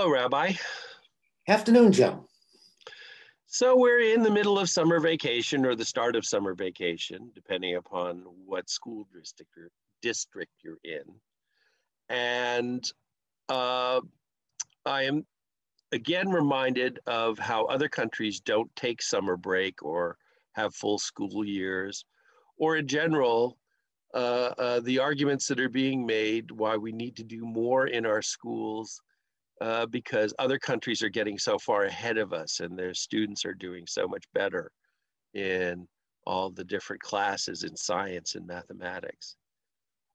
[0.00, 0.54] Hello, Rabbi.
[1.46, 2.24] Afternoon, Joe.
[3.44, 7.76] So we're in the middle of summer vacation or the start of summer vacation, depending
[7.76, 9.68] upon what school district you're,
[10.00, 11.02] district you're in.
[12.08, 12.82] And
[13.50, 14.00] uh,
[14.86, 15.26] I am
[15.92, 20.16] again reminded of how other countries don't take summer break or
[20.52, 22.06] have full school years,
[22.56, 23.58] or in general,
[24.14, 28.06] uh, uh, the arguments that are being made why we need to do more in
[28.06, 29.02] our schools
[29.60, 33.54] uh, because other countries are getting so far ahead of us and their students are
[33.54, 34.70] doing so much better
[35.34, 35.86] in
[36.26, 39.36] all the different classes in science and mathematics.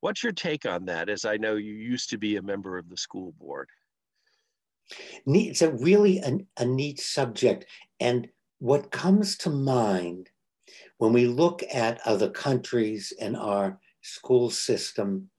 [0.00, 2.88] What's your take on that, as I know you used to be a member of
[2.88, 3.68] the school board?
[5.26, 7.66] It's a really a, a neat subject.
[8.00, 10.28] And what comes to mind
[10.98, 15.30] when we look at other countries and our school system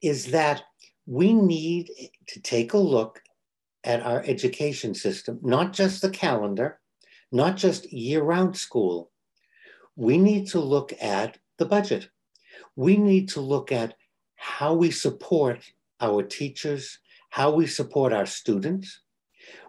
[0.00, 0.62] is that
[1.06, 1.90] we need
[2.28, 3.22] to take a look
[3.84, 6.80] at our education system, not just the calendar,
[7.30, 9.10] not just year round school.
[9.96, 12.08] We need to look at the budget.
[12.76, 13.94] We need to look at
[14.36, 15.60] how we support
[16.00, 16.98] our teachers,
[17.30, 19.00] how we support our students.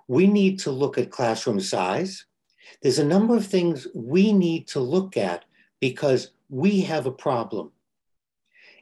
[0.08, 2.26] We need to look at classroom size.
[2.81, 5.46] There's a number of things we need to look at
[5.80, 7.72] because we have a problem.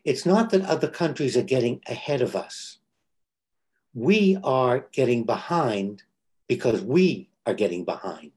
[0.04, 2.80] It's not that other countries are getting ahead of us.
[3.94, 6.04] We are getting behind
[6.48, 8.32] because we are getting behind,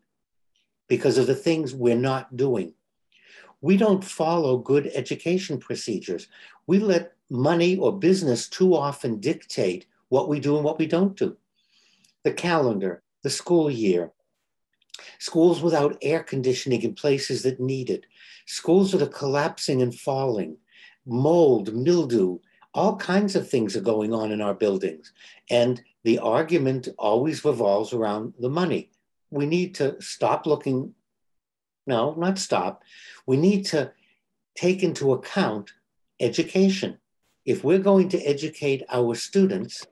[0.87, 2.75] because of the things we're not doing.
[3.61, 6.28] We don't follow good education procedures.
[6.67, 11.17] We let money or business too often dictate what we do and what we don't
[11.17, 11.37] do.
[12.22, 14.12] The calendar, the school year,
[15.19, 18.06] schools without air conditioning in places that need it,
[18.47, 20.59] schools that are collapsing and falling,
[21.07, 22.39] mold, mildew,
[22.75, 25.12] all kinds of things are going on in our buildings.
[25.51, 28.91] And the argument always revolves around the money.
[29.31, 30.94] We need to stop looking,
[31.87, 32.83] no, not stop.
[33.27, 33.93] We need to
[34.56, 35.72] take into account
[36.21, 36.99] education.
[37.44, 39.87] If we're going to educate our students,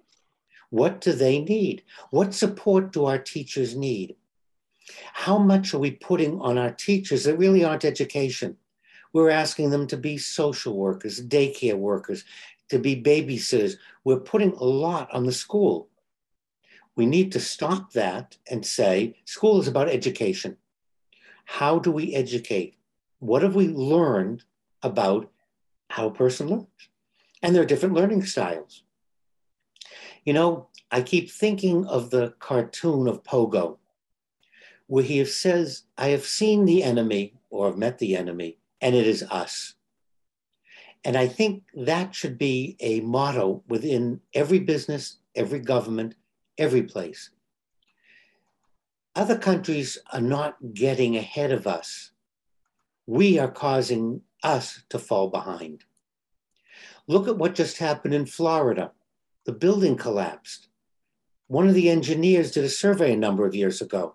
[0.70, 1.84] what do they need?
[2.10, 4.16] What support do our teachers need?
[5.12, 8.56] How much are we putting on our teachers that really aren't education?
[9.14, 12.24] We're asking them to be social workers, daycare workers,
[12.68, 13.76] to be babysitters.
[14.02, 15.88] We're putting a lot on the school.
[16.96, 20.56] We need to stop that and say school is about education.
[21.44, 22.76] How do we educate?
[23.20, 24.42] What have we learned
[24.82, 25.30] about
[25.90, 26.66] how a person learns?
[27.40, 28.82] And there are different learning styles.
[30.24, 33.78] You know, I keep thinking of the cartoon of Pogo,
[34.86, 39.06] where he says, I have seen the enemy or have met the enemy, and it
[39.06, 39.74] is us.
[41.04, 46.16] And I think that should be a motto within every business, every government,
[46.58, 47.30] every place.
[49.16, 52.10] Other countries are not getting ahead of us.
[53.06, 55.84] We are causing us to fall behind.
[57.06, 58.92] Look at what just happened in Florida.
[59.46, 60.68] The building collapsed.
[61.46, 64.14] One of the engineers did a survey a number of years ago,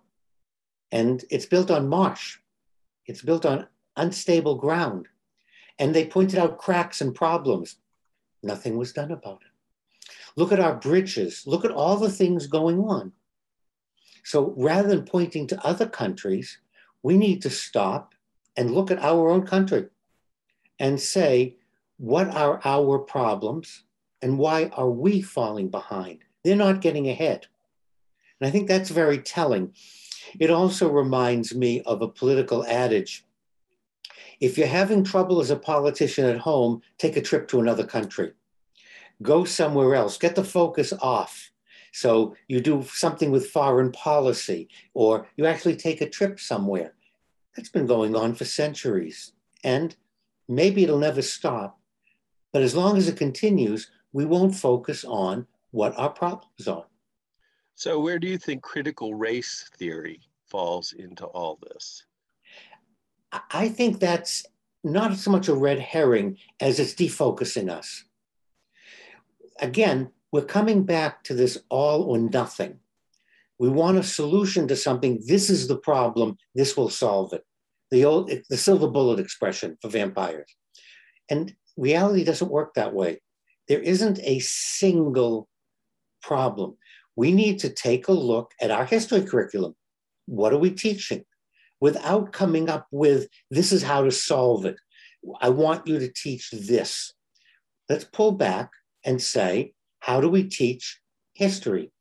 [0.91, 2.38] and it's built on marsh.
[3.06, 5.08] It's built on unstable ground.
[5.78, 7.78] And they pointed out cracks and problems.
[8.44, 10.12] Nothing was done about it.
[10.36, 11.44] Look at our bridges.
[11.46, 13.12] Look at all the things going on.
[14.24, 16.60] So rather than pointing to other countries,
[17.02, 18.14] we need to stop
[18.58, 19.86] and look at our own country
[20.80, 21.56] and say,
[21.98, 23.84] what are our problems
[24.22, 26.20] and why are we falling behind?
[26.44, 27.48] They're not getting ahead.
[28.40, 29.74] And I think that's very telling.
[30.40, 33.26] It also reminds me of a political adage
[34.40, 38.32] if you're having trouble as a politician at home, take a trip to another country.
[39.22, 41.52] Go somewhere else, get the focus off.
[41.92, 46.94] So you do something with foreign policy, or you actually take a trip somewhere.
[47.56, 49.34] That's been going on for centuries.
[49.64, 49.96] And
[50.48, 51.80] maybe it'll never stop.
[52.54, 56.86] But as long as it continues, we won't focus on what our problems are.
[57.75, 62.06] So, where do you think critical race theory falls into all this?
[63.31, 64.46] I think that's
[64.84, 68.06] not so much a red herring as it's defocusing us.
[69.60, 72.80] Again, we're coming back to this all or nothing.
[73.58, 75.22] We want a solution to something.
[75.28, 76.38] This is the problem.
[76.56, 77.44] This will solve it.
[77.92, 80.56] The old, the silver bullet expression for vampires.
[81.30, 83.22] And reality doesn't work that way.
[83.68, 85.50] There isn't a single
[86.22, 86.78] problem.
[87.16, 89.75] We need to take a look at our history curriculum.
[90.25, 91.25] What are we teaching?
[91.80, 94.78] Without coming up with this is how to solve it.
[95.42, 97.14] I want you to teach this.
[97.88, 98.70] Let's pull back
[99.04, 101.00] and say, how do we teach
[101.34, 101.92] history?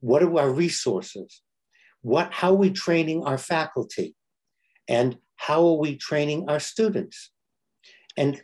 [0.00, 1.42] What are our resources?
[2.02, 4.14] What, how are we training our faculty?
[4.88, 7.30] And how are we training our students?
[8.16, 8.40] And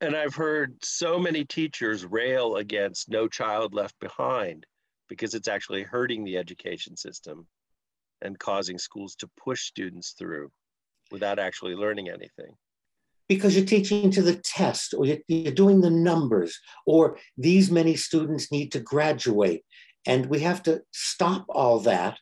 [0.00, 4.66] and I've heard so many teachers rail against No Child Left Behind
[5.08, 7.46] because it's actually hurting the education system
[8.24, 10.50] and causing schools to push students through
[11.10, 12.54] without actually learning anything.
[13.28, 18.52] Because you're teaching to the test, or you're, doing the numbers, or these many students
[18.52, 19.64] need to graduate.
[20.06, 22.18] And we have to stop all that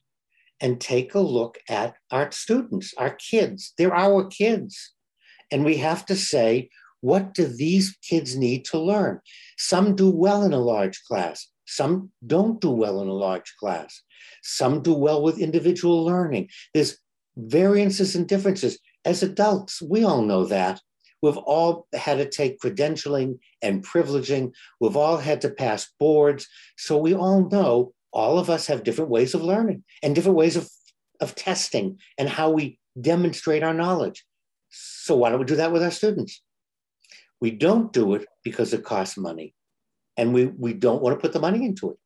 [0.60, 3.72] and take a look at our students, our kids.
[3.76, 4.93] They're our kids.
[5.50, 6.70] And we have to say,
[7.00, 9.20] what do these kids need to learn?
[9.58, 14.02] Some do well in a large class, some don't do well in a large class,
[14.42, 16.48] some do well with individual learning.
[16.74, 16.98] There's
[17.36, 18.78] variances and differences.
[19.04, 20.80] As adults, we all know that.
[21.22, 24.52] We've all had to take credentialing and privileging.
[24.80, 26.48] We've all had to pass boards.
[26.76, 30.56] So we all know all of us have different ways of learning and different ways
[30.56, 30.68] of,
[31.20, 34.25] of testing and how we demonstrate our knowledge.
[34.70, 36.42] So why don't we do that with our students?
[37.40, 39.54] We don't do it because it costs money.
[40.17, 41.97] And we, we don't want to put the money into it.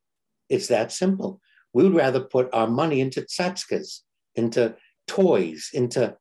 [0.49, 1.41] It's that simple.
[1.73, 4.01] We would rather put our money into tsatskas,
[4.35, 4.77] into
[5.07, 6.17] toys, into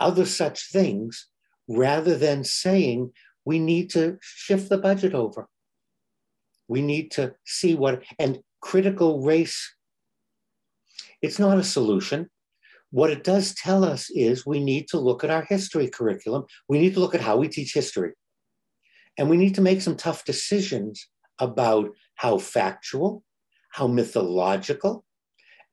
[0.00, 1.28] other such things,
[1.68, 3.12] rather than saying
[3.44, 5.48] we need to shift the budget over.
[6.68, 9.74] We need to see what, and critical race,
[11.22, 12.28] it's not a solution.
[12.90, 16.44] What it does tell us is we need to look at our history curriculum.
[16.68, 18.12] We need to look at how we teach history.
[19.18, 21.08] And we need to make some tough decisions
[21.38, 23.22] about how factual,
[23.70, 25.04] how mythological,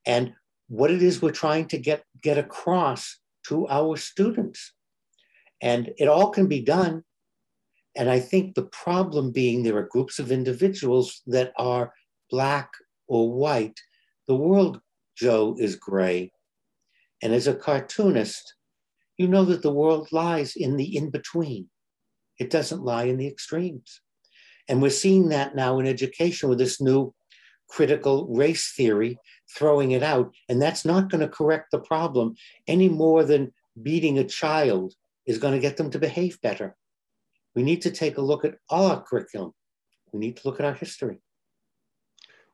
[0.05, 0.33] and
[0.67, 4.73] what it is we're trying to get, get across to our students.
[5.61, 7.03] And it all can be done.
[7.95, 11.93] And I think the problem being there are groups of individuals that are
[12.29, 12.71] Black
[13.07, 13.79] or white.
[14.27, 14.79] The world,
[15.17, 16.31] Joe, is gray.
[17.21, 18.55] And as a cartoonist,
[19.17, 21.69] you know that the world lies in the in between.
[22.41, 24.01] It doesn't lie in the extremes.
[24.67, 27.13] And we're seeing that now in education with this new
[27.69, 29.19] critical race theory,
[29.55, 30.33] throwing it out.
[30.49, 32.33] And that's not going to correct the problem
[32.65, 34.95] any more than beating a child
[35.27, 36.75] is going to get them to behave better.
[37.53, 39.53] We need to take a look at all our curriculum.
[40.11, 41.21] We need to look at our history.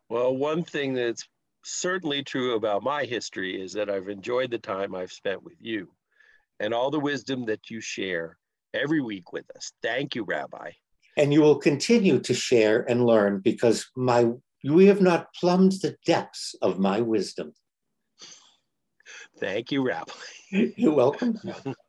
[0.09, 1.25] Well, one thing that's
[1.63, 5.87] certainly true about my history is that I've enjoyed the time I've spent with you
[6.59, 8.37] and all the wisdom that you share
[8.77, 9.71] every week with us.
[9.81, 10.71] Thank you, Rabbi.
[11.17, 14.31] And you will continue to share and learn because my
[14.63, 17.53] we have not plumbed the depths of my wisdom.
[19.39, 20.11] Thank you, Rabbi.
[20.51, 21.39] You're welcome.